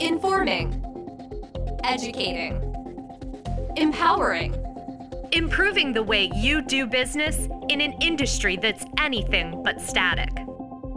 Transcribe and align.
Informing, 0.00 0.82
educating, 1.84 2.54
empowering, 3.76 4.54
improving 5.32 5.92
the 5.92 6.02
way 6.02 6.30
you 6.34 6.62
do 6.62 6.86
business 6.86 7.48
in 7.68 7.82
an 7.82 7.92
industry 8.00 8.56
that's 8.56 8.86
anything 8.98 9.62
but 9.62 9.78
static. 9.78 10.30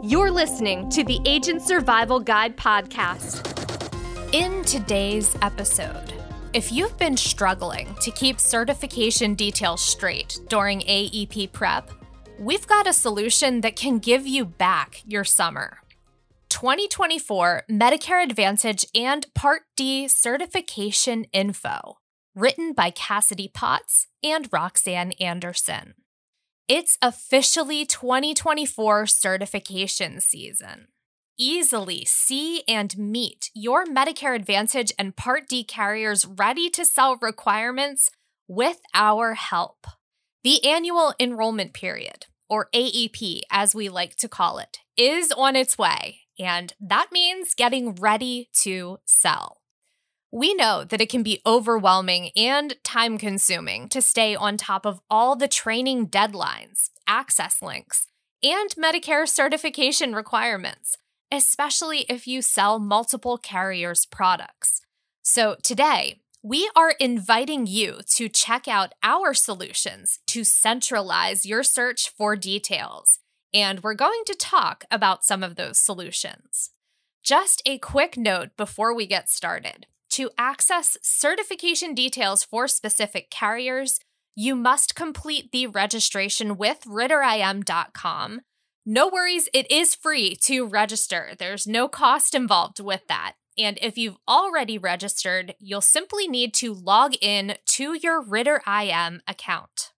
You're 0.02 0.30
listening 0.30 0.88
to 0.88 1.04
the 1.04 1.20
Agent 1.26 1.60
Survival 1.60 2.18
Guide 2.18 2.56
podcast. 2.56 3.44
In 4.32 4.64
today's 4.64 5.36
episode, 5.42 6.14
if 6.54 6.72
you've 6.72 6.96
been 6.96 7.18
struggling 7.18 7.94
to 8.00 8.10
keep 8.10 8.40
certification 8.40 9.34
details 9.34 9.82
straight 9.82 10.40
during 10.48 10.80
AEP 10.80 11.52
prep, 11.52 11.90
we've 12.38 12.66
got 12.66 12.86
a 12.86 12.92
solution 12.94 13.60
that 13.60 13.76
can 13.76 13.98
give 13.98 14.26
you 14.26 14.46
back 14.46 15.02
your 15.06 15.24
summer. 15.24 15.83
2024 16.64 17.64
Medicare 17.70 18.24
Advantage 18.24 18.86
and 18.94 19.26
Part 19.34 19.64
D 19.76 20.08
certification 20.08 21.24
info, 21.24 21.98
written 22.34 22.72
by 22.72 22.88
Cassidy 22.88 23.48
Potts 23.52 24.06
and 24.22 24.48
Roxanne 24.50 25.12
Anderson. 25.20 25.92
It's 26.66 26.96
officially 27.02 27.84
2024 27.84 29.04
certification 29.04 30.20
season. 30.20 30.88
Easily 31.38 32.06
see 32.06 32.62
and 32.66 32.96
meet 32.96 33.50
your 33.52 33.84
Medicare 33.84 34.34
Advantage 34.34 34.90
and 34.98 35.14
Part 35.14 35.50
D 35.50 35.64
carriers 35.64 36.24
ready 36.24 36.70
to 36.70 36.86
sell 36.86 37.18
requirements 37.20 38.10
with 38.48 38.78
our 38.94 39.34
help. 39.34 39.86
The 40.42 40.64
annual 40.64 41.12
enrollment 41.20 41.74
period, 41.74 42.24
or 42.48 42.70
AEP 42.74 43.42
as 43.50 43.74
we 43.74 43.90
like 43.90 44.16
to 44.16 44.30
call 44.30 44.56
it, 44.56 44.78
is 44.96 45.30
on 45.30 45.56
its 45.56 45.76
way 45.76 46.20
and 46.38 46.74
that 46.80 47.12
means 47.12 47.54
getting 47.54 47.94
ready 47.94 48.48
to 48.62 48.98
sell. 49.04 49.60
We 50.32 50.52
know 50.52 50.82
that 50.84 51.00
it 51.00 51.08
can 51.10 51.22
be 51.22 51.40
overwhelming 51.46 52.30
and 52.36 52.74
time 52.82 53.18
consuming 53.18 53.88
to 53.90 54.02
stay 54.02 54.34
on 54.34 54.56
top 54.56 54.84
of 54.84 55.00
all 55.08 55.36
the 55.36 55.46
training 55.46 56.08
deadlines, 56.08 56.90
access 57.06 57.62
links, 57.62 58.08
and 58.42 58.70
Medicare 58.70 59.28
certification 59.28 60.12
requirements, 60.12 60.98
especially 61.30 62.00
if 62.08 62.26
you 62.26 62.42
sell 62.42 62.80
multiple 62.80 63.38
carriers' 63.38 64.06
products. 64.06 64.80
So 65.22 65.56
today, 65.62 66.20
we 66.42 66.68
are 66.76 66.90
inviting 67.00 67.66
you 67.66 68.00
to 68.16 68.28
check 68.28 68.66
out 68.68 68.92
our 69.02 69.34
solutions 69.34 70.18
to 70.26 70.44
centralize 70.44 71.46
your 71.46 71.62
search 71.62 72.10
for 72.10 72.36
details 72.36 73.20
and 73.54 73.82
we're 73.82 73.94
going 73.94 74.22
to 74.26 74.34
talk 74.34 74.84
about 74.90 75.24
some 75.24 75.42
of 75.42 75.54
those 75.56 75.78
solutions. 75.78 76.70
Just 77.22 77.62
a 77.64 77.78
quick 77.78 78.18
note 78.18 78.50
before 78.58 78.94
we 78.94 79.06
get 79.06 79.30
started 79.30 79.86
to 80.14 80.30
access 80.38 80.96
certification 81.02 81.92
details 81.92 82.44
for 82.44 82.68
specific 82.68 83.30
carriers, 83.30 83.98
you 84.36 84.54
must 84.54 84.94
complete 84.94 85.50
the 85.50 85.66
registration 85.66 86.56
with 86.56 86.82
RitterIM.com. 86.82 88.42
No 88.86 89.08
worries, 89.08 89.48
it 89.52 89.68
is 89.70 89.96
free 89.96 90.36
to 90.42 90.66
register. 90.66 91.30
There's 91.36 91.66
no 91.66 91.88
cost 91.88 92.32
involved 92.34 92.78
with 92.78 93.06
that. 93.08 93.34
And 93.58 93.76
if 93.82 93.98
you've 93.98 94.18
already 94.28 94.78
registered, 94.78 95.56
you'll 95.58 95.80
simply 95.80 96.28
need 96.28 96.54
to 96.54 96.72
log 96.72 97.14
in 97.20 97.56
to 97.70 97.94
your 97.94 98.22
Ritter 98.22 98.62
IM 98.68 99.20
account. 99.26 99.93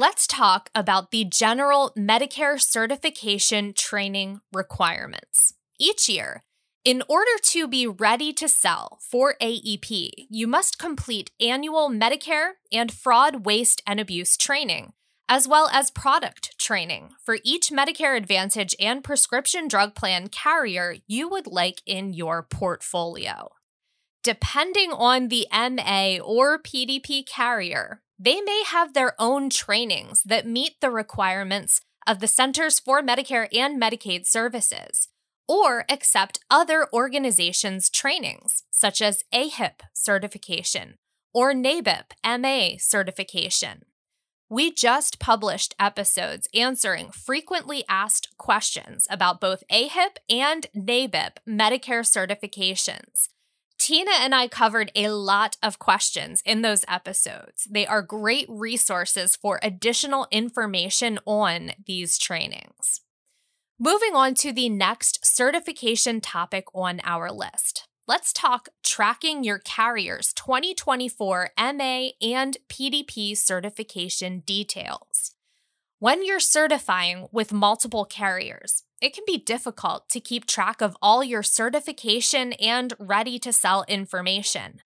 Let's 0.00 0.28
talk 0.28 0.70
about 0.76 1.10
the 1.10 1.24
general 1.24 1.92
Medicare 1.98 2.60
certification 2.60 3.72
training 3.72 4.40
requirements. 4.52 5.54
Each 5.76 6.08
year, 6.08 6.44
in 6.84 7.02
order 7.08 7.32
to 7.46 7.66
be 7.66 7.84
ready 7.84 8.32
to 8.34 8.46
sell 8.46 9.00
for 9.02 9.34
AEP, 9.42 10.28
you 10.30 10.46
must 10.46 10.78
complete 10.78 11.32
annual 11.40 11.90
Medicare 11.90 12.50
and 12.70 12.92
fraud, 12.92 13.44
waste, 13.44 13.82
and 13.88 13.98
abuse 13.98 14.36
training, 14.36 14.92
as 15.28 15.48
well 15.48 15.68
as 15.72 15.90
product 15.90 16.56
training 16.60 17.14
for 17.26 17.38
each 17.42 17.70
Medicare 17.70 18.16
Advantage 18.16 18.76
and 18.78 19.02
prescription 19.02 19.66
drug 19.66 19.96
plan 19.96 20.28
carrier 20.28 20.94
you 21.08 21.28
would 21.28 21.48
like 21.48 21.82
in 21.86 22.12
your 22.12 22.44
portfolio. 22.44 23.48
Depending 24.22 24.92
on 24.92 25.26
the 25.26 25.48
MA 25.52 26.18
or 26.22 26.56
PDP 26.56 27.26
carrier, 27.26 28.00
they 28.18 28.40
may 28.40 28.62
have 28.66 28.94
their 28.94 29.14
own 29.18 29.48
trainings 29.48 30.22
that 30.24 30.46
meet 30.46 30.80
the 30.80 30.90
requirements 30.90 31.80
of 32.06 32.20
the 32.20 32.26
Centers 32.26 32.78
for 32.78 33.02
Medicare 33.02 33.48
and 33.52 33.80
Medicaid 33.80 34.26
Services, 34.26 35.08
or 35.46 35.84
accept 35.88 36.40
other 36.50 36.88
organizations' 36.92 37.90
trainings, 37.90 38.64
such 38.70 39.00
as 39.00 39.24
AHIP 39.32 39.82
certification 39.92 40.94
or 41.34 41.52
NABIP 41.52 42.12
MA 42.40 42.76
certification. 42.78 43.82
We 44.50 44.72
just 44.72 45.20
published 45.20 45.74
episodes 45.78 46.48
answering 46.54 47.10
frequently 47.10 47.84
asked 47.88 48.36
questions 48.38 49.06
about 49.10 49.40
both 49.40 49.62
AHIP 49.70 50.16
and 50.30 50.66
NABIP 50.74 51.32
Medicare 51.46 52.02
certifications. 52.02 53.28
Tina 53.88 54.10
and 54.20 54.34
I 54.34 54.48
covered 54.48 54.92
a 54.94 55.08
lot 55.08 55.56
of 55.62 55.78
questions 55.78 56.42
in 56.44 56.60
those 56.60 56.84
episodes. 56.88 57.66
They 57.70 57.86
are 57.86 58.02
great 58.02 58.44
resources 58.50 59.34
for 59.34 59.58
additional 59.62 60.26
information 60.30 61.18
on 61.24 61.70
these 61.86 62.18
trainings. 62.18 63.00
Moving 63.78 64.14
on 64.14 64.34
to 64.34 64.52
the 64.52 64.68
next 64.68 65.24
certification 65.24 66.20
topic 66.20 66.66
on 66.74 67.00
our 67.02 67.32
list. 67.32 67.88
Let's 68.06 68.34
talk 68.34 68.68
tracking 68.84 69.42
your 69.42 69.58
carrier's 69.58 70.34
2024 70.34 71.52
MA 71.58 72.08
and 72.20 72.58
PDP 72.68 73.34
certification 73.34 74.40
details. 74.40 75.34
When 75.98 76.26
you're 76.26 76.40
certifying 76.40 77.28
with 77.32 77.54
multiple 77.54 78.04
carriers, 78.04 78.82
it 79.00 79.14
can 79.14 79.24
be 79.26 79.38
difficult 79.38 80.08
to 80.10 80.20
keep 80.20 80.46
track 80.46 80.80
of 80.80 80.96
all 81.00 81.22
your 81.22 81.42
certification 81.42 82.52
and 82.54 82.94
ready 82.98 83.38
to 83.38 83.52
sell 83.52 83.84
information. 83.88 84.80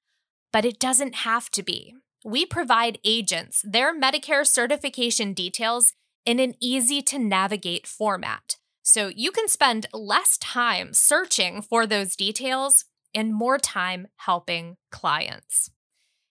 But 0.52 0.64
it 0.64 0.78
doesn't 0.78 1.16
have 1.16 1.50
to 1.50 1.62
be. 1.62 1.94
We 2.24 2.46
provide 2.46 2.98
agents 3.04 3.62
their 3.66 3.98
Medicare 3.98 4.46
certification 4.46 5.32
details 5.32 5.94
in 6.24 6.38
an 6.38 6.54
easy 6.60 7.02
to 7.02 7.18
navigate 7.18 7.86
format. 7.86 8.56
So 8.82 9.10
you 9.14 9.30
can 9.30 9.48
spend 9.48 9.86
less 9.92 10.38
time 10.38 10.92
searching 10.92 11.62
for 11.62 11.86
those 11.86 12.16
details 12.16 12.84
and 13.14 13.34
more 13.34 13.58
time 13.58 14.08
helping 14.16 14.76
clients. 14.90 15.70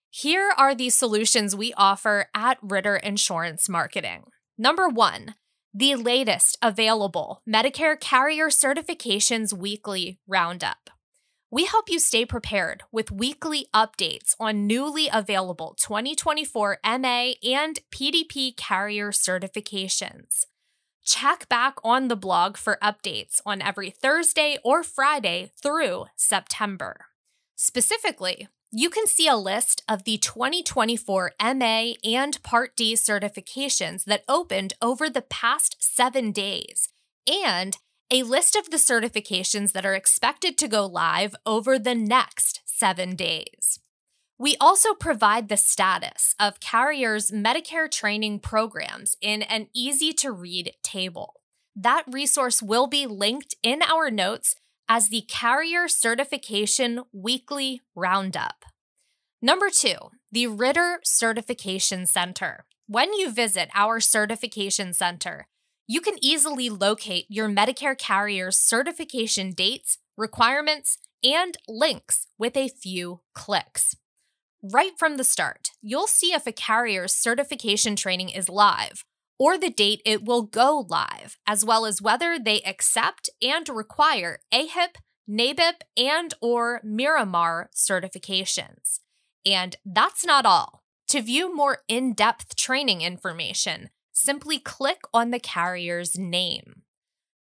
Here 0.09 0.53
are 0.57 0.75
the 0.75 0.89
solutions 0.89 1.55
we 1.55 1.73
offer 1.77 2.27
at 2.35 2.57
Ritter 2.61 2.97
Insurance 2.97 3.69
Marketing. 3.69 4.25
Number 4.57 4.89
one, 4.89 5.35
the 5.73 5.95
latest 5.95 6.57
available 6.61 7.41
Medicare 7.47 7.97
Carrier 7.99 8.49
Certifications 8.49 9.53
Weekly 9.53 10.19
Roundup. 10.27 10.89
We 11.49 11.65
help 11.65 11.89
you 11.89 11.99
stay 11.99 12.25
prepared 12.25 12.83
with 12.91 13.11
weekly 13.11 13.67
updates 13.73 14.35
on 14.39 14.67
newly 14.67 15.09
available 15.11 15.75
2024 15.77 16.79
MA 16.83 17.31
and 17.43 17.79
PDP 17.93 18.55
carrier 18.55 19.11
certifications. 19.11 20.45
Check 21.03 21.47
back 21.49 21.75
on 21.83 22.09
the 22.09 22.15
blog 22.15 22.57
for 22.57 22.77
updates 22.81 23.41
on 23.45 23.61
every 23.61 23.89
Thursday 23.89 24.57
or 24.63 24.83
Friday 24.83 25.51
through 25.61 26.05
September. 26.15 27.05
Specifically, 27.55 28.47
you 28.71 28.89
can 28.89 29.05
see 29.05 29.27
a 29.27 29.35
list 29.35 29.83
of 29.89 30.05
the 30.05 30.17
2024 30.17 31.33
MA 31.55 31.93
and 32.05 32.41
Part 32.41 32.75
D 32.77 32.93
certifications 32.93 34.05
that 34.05 34.23
opened 34.29 34.73
over 34.81 35.09
the 35.09 35.21
past 35.21 35.75
seven 35.79 36.31
days, 36.31 36.87
and 37.27 37.77
a 38.09 38.23
list 38.23 38.55
of 38.55 38.69
the 38.69 38.77
certifications 38.77 39.73
that 39.73 39.85
are 39.85 39.93
expected 39.93 40.57
to 40.57 40.67
go 40.69 40.85
live 40.85 41.35
over 41.45 41.77
the 41.77 41.95
next 41.95 42.61
seven 42.65 43.15
days. 43.15 43.79
We 44.39 44.55
also 44.59 44.93
provide 44.93 45.49
the 45.49 45.57
status 45.57 46.33
of 46.39 46.59
carriers' 46.61 47.29
Medicare 47.29 47.91
training 47.91 48.39
programs 48.39 49.17
in 49.21 49.43
an 49.43 49.67
easy 49.73 50.13
to 50.13 50.31
read 50.31 50.73
table. 50.81 51.41
That 51.75 52.05
resource 52.09 52.61
will 52.61 52.87
be 52.87 53.05
linked 53.05 53.55
in 53.61 53.81
our 53.81 54.09
notes 54.09 54.55
as 54.87 55.09
the 55.09 55.23
Carrier 55.27 55.87
Certification 55.87 57.03
Weekly 57.13 57.81
Roundup. 57.95 58.65
Number 59.41 59.69
two, 59.69 60.11
the 60.31 60.47
Ritter 60.47 60.99
Certification 61.03 62.05
Center. 62.05 62.65
When 62.87 63.13
you 63.13 63.31
visit 63.31 63.69
our 63.73 63.99
certification 63.99 64.93
center, 64.93 65.47
you 65.87 66.01
can 66.01 66.15
easily 66.21 66.69
locate 66.69 67.25
your 67.29 67.47
Medicare 67.47 67.97
carrier's 67.97 68.57
certification 68.57 69.51
dates, 69.51 69.97
requirements, 70.17 70.97
and 71.23 71.57
links 71.67 72.27
with 72.37 72.55
a 72.55 72.67
few 72.67 73.21
clicks. 73.33 73.95
Right 74.61 74.91
from 74.97 75.17
the 75.17 75.23
start, 75.23 75.71
you'll 75.81 76.07
see 76.07 76.33
if 76.33 76.45
a 76.45 76.51
carrier's 76.51 77.13
certification 77.13 77.95
training 77.95 78.29
is 78.29 78.49
live 78.49 79.03
or 79.41 79.57
the 79.57 79.71
date 79.71 80.03
it 80.05 80.23
will 80.23 80.43
go 80.43 80.85
live, 80.87 81.39
as 81.47 81.65
well 81.65 81.83
as 81.83 81.99
whether 81.99 82.37
they 82.37 82.61
accept 82.61 83.27
and 83.41 83.67
require 83.69 84.37
AHIP, 84.53 84.97
NABIP 85.27 85.81
and 85.97 86.35
or 86.43 86.79
Miramar 86.83 87.71
certifications. 87.75 88.99
And 89.43 89.77
that's 89.83 90.23
not 90.23 90.45
all. 90.45 90.83
To 91.07 91.23
view 91.23 91.55
more 91.55 91.79
in-depth 91.87 92.55
training 92.55 93.01
information, 93.01 93.89
simply 94.11 94.59
click 94.59 95.01
on 95.11 95.31
the 95.31 95.39
carrier's 95.39 96.19
name. 96.19 96.83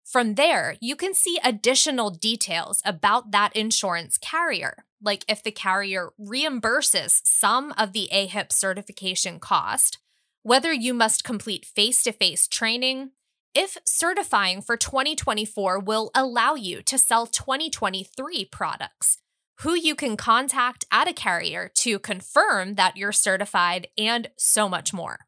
From 0.03 0.33
there, 0.33 0.77
you 0.81 0.95
can 0.95 1.13
see 1.13 1.37
additional 1.43 2.09
details 2.09 2.81
about 2.83 3.29
that 3.29 3.55
insurance 3.55 4.17
carrier, 4.17 4.85
like 4.99 5.23
if 5.27 5.43
the 5.43 5.51
carrier 5.51 6.09
reimburses 6.19 7.21
some 7.25 7.75
of 7.77 7.93
the 7.93 8.09
AHIP 8.11 8.51
certification 8.51 9.39
cost, 9.39 9.99
whether 10.43 10.73
you 10.73 10.93
must 10.93 11.23
complete 11.23 11.65
face 11.65 12.03
to 12.03 12.11
face 12.11 12.47
training, 12.47 13.11
if 13.53 13.77
certifying 13.85 14.61
for 14.61 14.77
2024 14.77 15.79
will 15.79 16.09
allow 16.15 16.55
you 16.55 16.81
to 16.83 16.97
sell 16.97 17.27
2023 17.27 18.45
products, 18.45 19.17
who 19.59 19.75
you 19.75 19.93
can 19.93 20.17
contact 20.17 20.85
at 20.91 21.07
a 21.07 21.13
carrier 21.13 21.69
to 21.75 21.99
confirm 21.99 22.75
that 22.75 22.97
you're 22.97 23.11
certified, 23.11 23.87
and 23.97 24.29
so 24.37 24.69
much 24.69 24.93
more. 24.93 25.19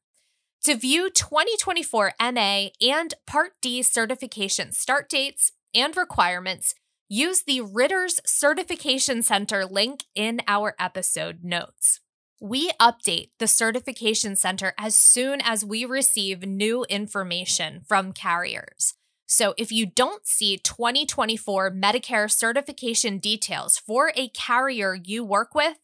To 0.64 0.76
view 0.76 1.10
2024 1.10 2.14
MA 2.32 2.68
and 2.82 3.14
Part 3.28 3.52
D 3.62 3.82
certification 3.84 4.72
start 4.72 5.10
dates 5.10 5.52
and 5.76 5.96
requirements, 5.98 6.74
use 7.10 7.44
the 7.44 7.60
Ritter's 7.60 8.22
Certification 8.26 9.22
Center 9.22 9.66
link 9.66 10.06
in 10.16 10.40
our 10.48 10.74
episode 10.80 11.44
notes. 11.44 12.00
We 12.44 12.72
update 12.72 13.30
the 13.40 13.48
Certification 13.48 14.36
Center 14.36 14.74
as 14.78 14.98
soon 14.98 15.40
as 15.40 15.64
we 15.64 15.86
receive 15.86 16.46
new 16.46 16.84
information 16.90 17.84
from 17.88 18.12
carriers. 18.12 18.96
So 19.26 19.54
if 19.58 19.72
you 19.72 19.86
don't 19.86 20.28
see 20.28 20.58
2024 20.58 21.72
Medicare 21.72 22.30
certification 22.30 23.20
details 23.20 23.78
for 23.78 24.12
a 24.18 24.28
carrier 24.28 24.94
you 24.94 25.24
work 25.24 25.56
with, 25.56 25.78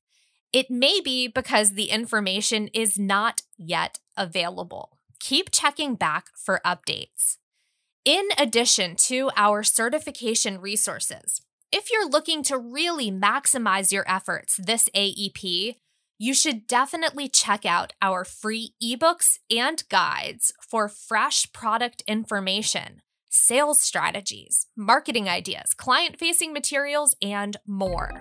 it 0.52 0.70
may 0.70 1.00
be 1.00 1.30
because 1.30 1.76
the 1.76 1.92
information 1.92 2.68
is 2.74 3.00
not 3.00 3.42
yet 3.58 4.00
available. 4.18 4.98
Keep 5.22 5.52
checking 5.52 5.96
back 5.96 6.26
for 6.36 6.60
updates. 6.66 7.38
In 8.04 8.28
addition 8.38 8.98
to 9.08 9.32
our 9.38 9.64
certification 9.64 10.60
resources, 10.60 11.40
if 11.72 11.90
you're 11.90 12.10
looking 12.10 12.44
to 12.44 12.58
really 12.58 13.10
maximize 13.10 13.94
your 13.94 14.04
efforts 14.12 14.58
this 14.58 14.90
AEP, 14.94 15.76
you 16.20 16.34
should 16.34 16.68
definitely 16.68 17.30
check 17.30 17.66
out 17.66 17.94
our 18.02 18.26
free 18.26 18.74
ebooks 18.84 19.40
and 19.50 19.84
guides 19.90 20.54
for 20.70 20.90
fresh 20.90 21.52
product 21.54 22.04
information, 22.08 23.02
sales 23.30 23.82
strategies, 23.82 24.68
marketing 24.76 25.30
ideas, 25.30 25.74
client 25.74 26.20
facing 26.20 26.52
materials, 26.52 27.16
and 27.22 27.56
more. 27.66 28.12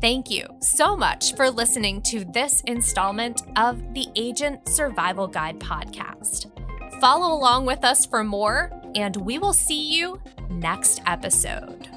Thank 0.00 0.30
you 0.30 0.46
so 0.62 0.96
much 0.96 1.34
for 1.36 1.50
listening 1.50 2.00
to 2.02 2.24
this 2.32 2.62
installment 2.66 3.42
of 3.56 3.78
the 3.92 4.06
Agent 4.16 4.66
Survival 4.66 5.26
Guide 5.26 5.60
podcast. 5.60 6.50
Follow 6.98 7.36
along 7.36 7.66
with 7.66 7.84
us 7.84 8.06
for 8.06 8.24
more, 8.24 8.72
and 8.94 9.16
we 9.16 9.38
will 9.38 9.52
see 9.52 9.92
you 9.92 10.18
next 10.48 11.02
episode. 11.04 11.87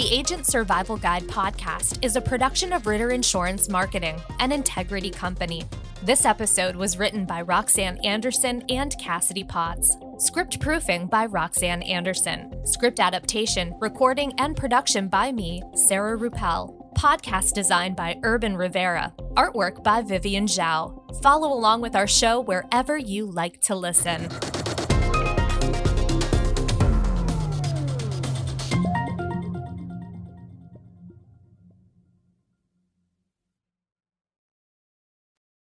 The 0.00 0.14
Agent 0.14 0.46
Survival 0.46 0.96
Guide 0.96 1.24
podcast 1.24 2.02
is 2.02 2.16
a 2.16 2.22
production 2.22 2.72
of 2.72 2.86
Ritter 2.86 3.10
Insurance 3.10 3.68
Marketing, 3.68 4.18
an 4.38 4.50
integrity 4.50 5.10
company. 5.10 5.62
This 6.02 6.24
episode 6.24 6.74
was 6.74 6.96
written 6.96 7.26
by 7.26 7.42
Roxanne 7.42 7.98
Anderson 7.98 8.64
and 8.70 8.98
Cassidy 8.98 9.44
Potts. 9.44 9.94
Script 10.16 10.58
proofing 10.58 11.06
by 11.06 11.26
Roxanne 11.26 11.82
Anderson. 11.82 12.64
Script 12.64 12.98
adaptation, 12.98 13.74
recording, 13.78 14.32
and 14.38 14.56
production 14.56 15.06
by 15.08 15.32
me, 15.32 15.62
Sarah 15.74 16.18
Rueppel. 16.18 16.94
Podcast 16.94 17.52
design 17.52 17.92
by 17.92 18.18
Urban 18.22 18.56
Rivera. 18.56 19.12
Artwork 19.34 19.84
by 19.84 20.00
Vivian 20.00 20.46
Zhao. 20.46 21.22
Follow 21.22 21.52
along 21.52 21.82
with 21.82 21.94
our 21.94 22.06
show 22.06 22.40
wherever 22.40 22.96
you 22.96 23.26
like 23.26 23.60
to 23.60 23.74
listen. 23.74 24.30